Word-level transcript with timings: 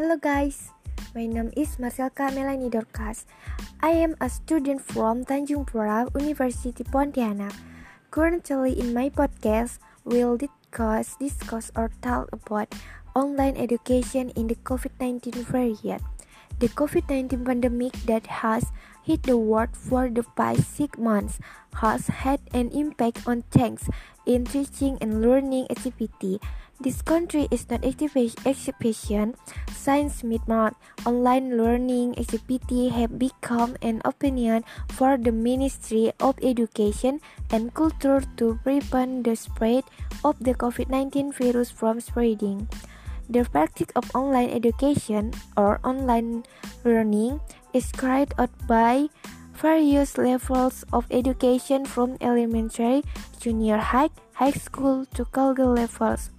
Hello 0.00 0.16
guys, 0.16 0.72
my 1.12 1.28
name 1.28 1.52
is 1.60 1.76
Marcelka 1.76 2.32
Melanie 2.32 2.72
Dorcas. 2.72 3.28
I 3.84 4.00
am 4.00 4.16
a 4.16 4.32
student 4.32 4.80
from 4.80 5.28
Tanjung 5.28 5.68
Pura 5.68 6.08
University 6.16 6.88
Pontianak. 6.88 7.52
Currently 8.08 8.80
in 8.80 8.96
my 8.96 9.12
podcast, 9.12 9.76
we'll 10.08 10.40
discuss, 10.40 11.20
discuss 11.20 11.68
or 11.76 11.92
talk 12.00 12.32
about 12.32 12.72
online 13.12 13.60
education 13.60 14.32
in 14.40 14.48
the 14.48 14.56
COVID-19 14.64 15.44
period. 15.44 16.00
The 16.64 16.72
COVID-19 16.72 17.44
pandemic 17.44 17.92
that 18.08 18.40
has 18.40 18.72
hit 19.04 19.28
the 19.28 19.36
world 19.36 19.76
for 19.76 20.08
the 20.08 20.24
past 20.32 20.64
six 20.80 20.96
months 20.96 21.44
has 21.84 22.08
had 22.24 22.40
an 22.56 22.72
impact 22.72 23.28
on 23.28 23.44
things 23.52 23.84
in 24.24 24.48
teaching 24.48 24.96
and 25.04 25.20
learning 25.20 25.68
activity 25.68 26.40
this 26.80 27.04
country 27.04 27.46
is 27.52 27.68
not 27.68 27.84
exhibition. 27.84 29.36
Science 29.68 30.24
mid-March, 30.24 30.74
online 31.04 31.60
learning 31.60 32.16
activity 32.18 32.88
have 32.88 33.18
become 33.18 33.76
an 33.82 34.00
opinion 34.04 34.64
for 34.88 35.20
the 35.20 35.32
Ministry 35.32 36.12
of 36.20 36.40
Education 36.40 37.20
and 37.52 37.74
Culture 37.74 38.24
to 38.40 38.58
prevent 38.64 39.24
the 39.24 39.36
spread 39.36 39.84
of 40.24 40.40
the 40.40 40.56
COVID-19 40.56 41.36
virus 41.36 41.70
from 41.70 42.00
spreading. 42.00 42.68
The 43.28 43.44
practice 43.44 43.92
of 43.94 44.08
online 44.16 44.48
education 44.50 45.36
or 45.56 45.78
online 45.84 46.44
learning 46.82 47.40
is 47.76 47.92
carried 47.92 48.32
out 48.40 48.50
by 48.66 49.12
various 49.52 50.16
levels 50.16 50.82
of 50.92 51.04
education 51.12 51.84
from 51.84 52.16
elementary, 52.24 53.04
junior 53.38 53.76
high, 53.76 54.08
high 54.32 54.56
school 54.56 55.04
to 55.12 55.24
college 55.26 55.60
levels 55.60 56.32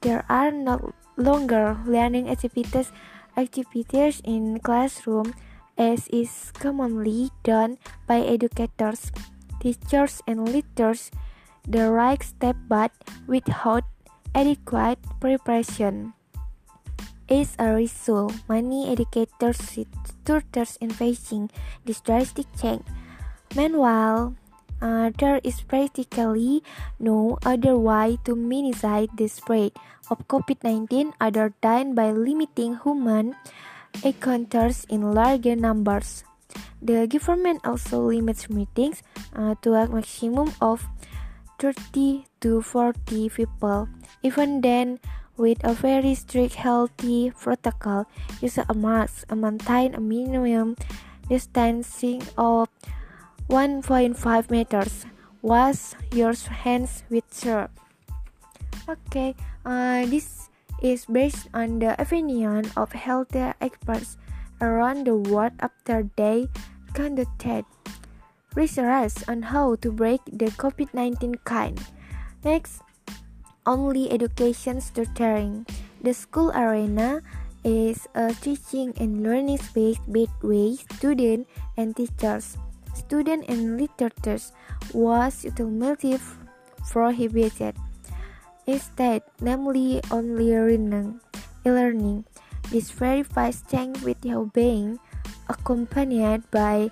there 0.00 0.24
are 0.28 0.50
no 0.50 0.92
longer 1.16 1.78
learning 1.86 2.28
activities 2.28 2.92
activities 3.36 4.20
in 4.24 4.58
classroom 4.60 5.34
as 5.76 6.08
is 6.08 6.52
commonly 6.56 7.30
done 7.44 7.76
by 8.08 8.20
educators, 8.24 9.12
teachers 9.60 10.22
and 10.26 10.48
leaders 10.48 11.10
the 11.68 11.90
right 11.90 12.22
step 12.22 12.56
but 12.68 12.92
without 13.26 13.84
adequate 14.34 14.98
preparation. 15.20 16.14
As 17.28 17.58
a 17.58 17.74
result, 17.74 18.32
many 18.48 18.88
educators 18.88 19.58
tutors 20.24 20.78
in 20.80 20.90
facing 20.90 21.50
this 21.84 22.00
drastic 22.00 22.46
change. 22.54 22.86
Meanwhile, 23.54 24.34
uh, 24.80 25.10
there 25.18 25.40
is 25.44 25.60
practically 25.62 26.62
no 26.98 27.38
other 27.44 27.76
way 27.78 28.18
to 28.24 28.34
minimize 28.34 29.08
the 29.16 29.28
spread 29.28 29.72
of 30.10 30.26
COVID-19 30.28 31.12
other 31.20 31.54
than 31.60 31.94
by 31.94 32.10
limiting 32.12 32.78
human 32.84 33.34
encounters 34.04 34.86
in 34.88 35.12
larger 35.12 35.56
numbers. 35.56 36.24
The 36.80 37.06
government 37.08 37.64
also 37.64 38.00
limits 38.00 38.48
meetings 38.48 39.02
uh, 39.34 39.56
to 39.62 39.74
a 39.74 39.88
maximum 39.88 40.52
of 40.60 40.86
30 41.58 42.26
to 42.40 42.60
40 42.60 43.30
people. 43.30 43.88
Even 44.22 44.60
then, 44.60 45.00
with 45.36 45.60
a 45.64 45.72
very 45.72 46.14
strict 46.14 46.54
healthy 46.54 47.32
protocol, 47.32 48.06
use 48.40 48.58
a 48.58 48.74
mask 48.74 49.24
and 49.28 49.40
maintain 49.40 49.94
a 49.94 50.00
minimum 50.00 50.76
distancing 51.28 52.22
of 52.36 52.68
1.5 53.46 54.50
meters. 54.50 55.06
Wash 55.38 55.94
your 56.10 56.34
hands 56.34 57.06
with 57.06 57.22
soap. 57.30 57.70
Okay, 58.90 59.38
uh, 59.62 60.02
this 60.06 60.50
is 60.82 61.06
based 61.06 61.46
on 61.54 61.78
the 61.78 61.94
opinion 61.94 62.66
of 62.74 62.90
health 62.90 63.30
experts 63.34 64.18
around 64.58 65.06
the 65.06 65.14
world 65.14 65.54
after 65.62 66.10
they 66.18 66.50
conducted 66.90 67.62
research 68.58 69.14
on 69.30 69.54
how 69.54 69.78
to 69.78 69.94
break 69.94 70.18
the 70.26 70.50
COVID-19 70.58 71.38
kind. 71.46 71.78
Next, 72.42 72.82
only 73.62 74.10
education 74.10 74.82
tutoring. 74.82 75.70
The 76.02 76.18
school 76.18 76.50
arena 76.50 77.22
is 77.62 78.10
a 78.14 78.34
teaching 78.34 78.90
and 78.98 79.22
learning 79.22 79.62
space 79.62 80.02
between 80.10 80.78
students 80.98 81.46
and 81.76 81.94
teachers 81.94 82.58
student 83.06 83.46
and 83.46 83.78
literatures 83.78 84.50
was 84.90 85.46
ultimately 85.46 86.18
prohibited. 86.90 87.78
Instead, 88.66 89.22
namely 89.38 90.02
only 90.10 90.50
learning. 91.62 92.26
This 92.74 92.90
very 92.90 93.22
fast 93.22 93.70
change 93.70 94.02
without 94.02 94.50
being 94.50 94.98
accompanied 95.46 96.50
by 96.50 96.90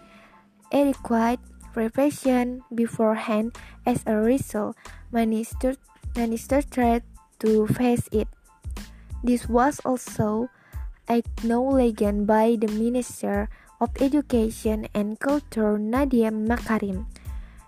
adequate 0.70 1.42
preparation 1.74 2.62
beforehand. 2.70 3.58
As 3.82 4.06
a 4.06 4.14
result, 4.14 4.78
many, 5.10 5.42
stu- 5.42 5.82
many 6.14 6.38
started 6.38 7.02
to 7.42 7.66
face 7.66 8.06
it. 8.14 8.30
This 9.26 9.50
was 9.50 9.82
also 9.82 10.48
acknowledged 11.10 12.26
by 12.26 12.54
the 12.54 12.70
minister 12.70 13.50
of 13.84 13.92
Education 14.00 14.88
and 14.96 15.20
Culture 15.20 15.76
Nadiem 15.76 16.48
Makarim. 16.48 17.04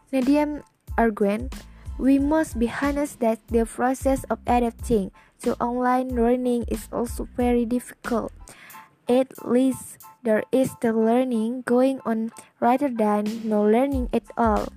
Nadiem 0.09 0.65
argued, 0.97 1.53
we 2.01 2.17
must 2.17 2.57
be 2.57 2.73
honest 2.73 3.21
that 3.21 3.45
the 3.53 3.69
process 3.69 4.25
of 4.33 4.41
adapting 4.49 5.13
to 5.45 5.53
online 5.61 6.17
learning 6.17 6.65
is 6.73 6.89
also 6.89 7.29
very 7.37 7.69
difficult. 7.69 8.33
At 9.05 9.29
least 9.45 10.01
there 10.25 10.43
is 10.51 10.73
the 10.81 10.97
learning 10.97 11.69
going 11.69 12.01
on 12.09 12.33
rather 12.65 12.89
than 12.89 13.45
no 13.45 13.61
learning 13.61 14.09
at 14.17 14.25
all. 14.41 14.73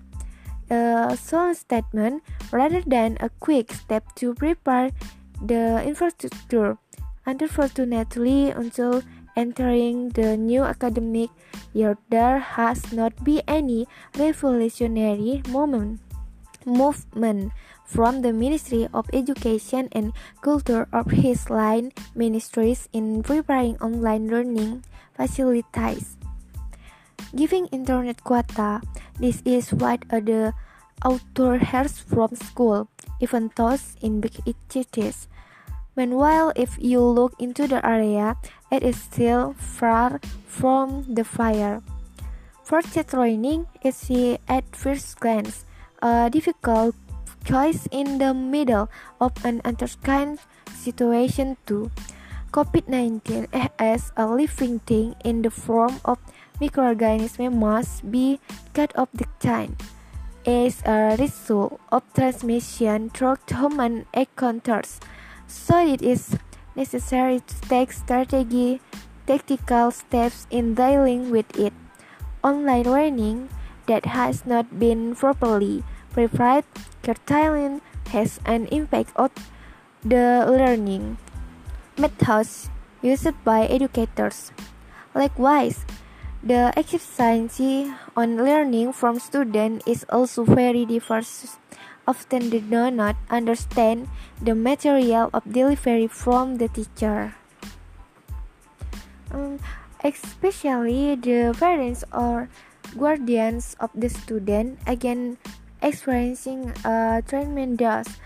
A 0.70 1.16
sole 1.16 1.56
statement 1.56 2.22
rather 2.52 2.84
than 2.84 3.16
a 3.24 3.32
quick 3.40 3.72
step 3.72 4.04
to 4.20 4.36
prepare 4.36 4.92
the 5.40 5.82
infrastructure. 5.88 6.78
Unfortunately, 7.26 8.52
until 8.52 9.02
entering 9.40 10.12
the 10.20 10.36
new 10.36 10.68
academic 10.68 11.32
year, 11.72 11.96
there 12.12 12.44
has 12.60 12.92
not 12.92 13.16
been 13.24 13.40
any 13.48 13.88
revolutionary 14.20 15.40
moment, 15.48 16.04
movement 16.68 17.56
from 17.88 18.20
the 18.20 18.36
Ministry 18.36 18.92
of 18.94 19.08
Education 19.16 19.88
and 19.96 20.12
Culture 20.44 20.92
of 20.92 21.08
his 21.16 21.48
line 21.50 21.96
ministries 22.12 22.92
in 22.92 23.24
preparing 23.24 23.80
online 23.80 24.28
learning 24.28 24.84
facilities. 25.16 26.20
Giving 27.32 27.72
internet 27.72 28.20
quota, 28.28 28.84
this 29.16 29.40
is 29.48 29.72
what 29.72 30.04
the 30.12 30.52
author 31.00 31.64
hears 31.64 31.96
from 31.96 32.36
school, 32.36 32.92
even 33.24 33.56
those 33.56 33.96
in 34.04 34.20
big 34.20 34.36
cities. 34.68 35.32
Meanwhile, 36.00 36.56
if 36.56 36.80
you 36.80 37.04
look 37.04 37.36
into 37.44 37.68
the 37.68 37.84
area, 37.84 38.40
it 38.72 38.88
is 38.88 38.96
still 38.96 39.52
far 39.60 40.24
from 40.48 41.04
the 41.12 41.28
fire. 41.28 41.84
Fortune 42.64 43.04
training 43.04 43.68
is 43.84 44.08
at 44.48 44.64
first 44.72 45.20
glance 45.20 45.68
a 46.00 46.32
difficult 46.32 46.96
choice 47.44 47.84
in 47.92 48.16
the 48.16 48.32
middle 48.32 48.88
of 49.20 49.36
an 49.44 49.60
uncertain 49.68 50.40
situation 50.72 51.60
too. 51.68 51.92
COVID-19 52.56 53.52
as 53.76 54.16
a 54.16 54.24
living 54.24 54.80
thing 54.88 55.20
in 55.28 55.44
the 55.44 55.52
form 55.52 56.00
of 56.08 56.16
microorganisms 56.64 57.52
must 57.52 58.08
be 58.08 58.40
cut 58.72 58.96
off 58.96 59.12
the 59.12 59.28
chain. 59.44 59.76
As 60.48 60.80
a 60.88 61.20
result 61.20 61.76
of 61.92 62.08
transmission 62.16 63.12
through 63.12 63.44
human 63.52 64.08
encounters, 64.16 65.04
so 65.50 65.82
it 65.82 66.02
is 66.02 66.38
necessary 66.76 67.42
to 67.42 67.56
take 67.68 67.92
strategy, 67.92 68.80
tactical 69.26 69.92
steps 69.92 70.46
in 70.50 70.76
dealing 70.76 71.30
with 71.30 71.50
it. 71.58 71.74
Online 72.44 72.86
learning 72.86 73.50
that 73.88 74.06
has 74.06 74.46
not 74.46 74.80
been 74.80 75.16
properly 75.16 75.84
prepared 76.14 76.64
curtailing 77.04 77.82
has 78.14 78.40
an 78.46 78.66
impact 78.72 79.12
on 79.18 79.30
the 80.06 80.46
learning 80.48 81.18
methods 81.98 82.70
used 83.02 83.34
by 83.44 83.66
educators. 83.66 84.52
Likewise, 85.14 85.86
the 86.44 86.72
efficiency 86.78 87.92
on 88.16 88.38
learning 88.38 88.94
from 88.94 89.20
students 89.20 89.84
is 89.86 90.06
also 90.10 90.46
very 90.46 90.86
diverse 90.86 91.58
often 92.10 92.50
do 92.50 92.58
not 92.90 93.14
understand 93.30 94.10
the 94.42 94.58
material 94.58 95.30
of 95.30 95.46
delivery 95.46 96.10
from 96.10 96.58
the 96.58 96.66
teacher. 96.74 97.38
Um, 99.30 99.62
especially 100.02 101.14
the 101.14 101.54
parents 101.54 102.02
or 102.10 102.50
guardians 102.98 103.78
of 103.78 103.94
the 103.94 104.10
student 104.10 104.82
again 104.90 105.38
experiencing 105.86 106.74
a 106.82 107.22
tremendous 107.22 108.18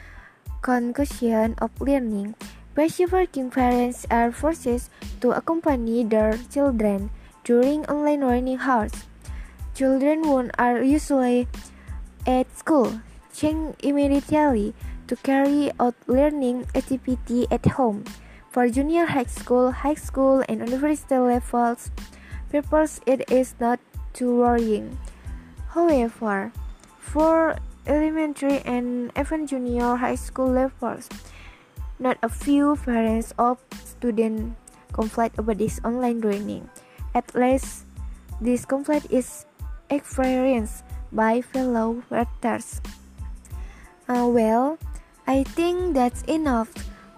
concussion 0.64 1.60
of 1.60 1.76
learning 1.84 2.40
Busy 2.74 3.06
working 3.06 3.54
parents 3.54 4.02
are 4.10 4.32
forced 4.34 4.90
to 5.22 5.30
accompany 5.30 6.02
their 6.02 6.42
children 6.50 7.14
during 7.46 7.86
online 7.86 8.26
learning 8.26 8.66
hours. 8.66 9.06
Children 9.78 10.26
who 10.26 10.50
are 10.58 10.82
usually 10.82 11.46
at 12.26 12.50
school 12.58 12.98
immediately 13.82 14.74
to 15.08 15.16
carry 15.18 15.72
out 15.80 15.96
learning 16.08 16.66
activity 16.76 17.48
at 17.50 17.66
home. 17.66 18.06
For 18.52 18.70
junior 18.70 19.06
high 19.06 19.26
school, 19.26 19.72
high 19.72 19.98
school, 19.98 20.46
and 20.48 20.62
university 20.62 21.18
levels, 21.18 21.90
purpose 22.52 23.02
it 23.08 23.26
is 23.32 23.56
not 23.60 23.80
too 24.14 24.38
worrying. 24.38 25.00
However, 25.74 26.54
for 27.02 27.58
elementary 27.88 28.62
and 28.62 29.10
even 29.18 29.48
junior 29.48 29.98
high 29.98 30.16
school 30.16 30.54
levels, 30.54 31.10
not 31.98 32.18
a 32.22 32.30
few 32.30 32.78
parents 32.86 33.34
of 33.40 33.58
students 33.84 34.54
complain 34.94 35.32
about 35.38 35.58
this 35.58 35.82
online 35.84 36.22
learning. 36.22 36.70
At 37.16 37.34
least, 37.34 37.90
this 38.40 38.66
complaint 38.66 39.10
is 39.10 39.46
experienced 39.90 40.86
by 41.12 41.42
fellow 41.42 42.04
workers. 42.10 42.82
Uh, 44.08 44.28
well, 44.28 44.78
I 45.28 45.44
think 45.44 45.94
that's 45.94 46.24
enough 46.24 46.70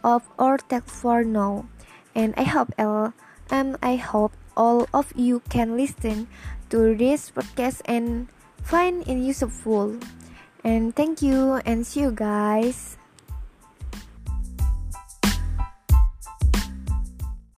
of 0.04 0.22
our 0.38 0.58
talk 0.58 0.86
for 0.86 1.24
now, 1.24 1.66
and 2.14 2.34
I 2.38 2.44
hope 2.46 2.70
all, 2.78 3.14
and 3.50 3.78
I 3.82 3.96
hope 3.98 4.34
all 4.56 4.88
of 4.94 5.10
you 5.16 5.42
can 5.50 5.76
listen 5.78 6.28
to 6.70 6.96
this 6.96 7.32
podcast 7.32 7.82
and 7.86 8.30
find 8.62 9.02
it 9.08 9.18
useful. 9.18 9.98
And 10.64 10.96
thank 10.96 11.22
you 11.22 11.62
and 11.66 11.86
see 11.86 12.02
you 12.02 12.12
guys. 12.12 12.98